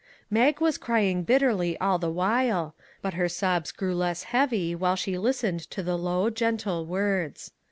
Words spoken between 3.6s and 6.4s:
grew less heavy while she listened to the low,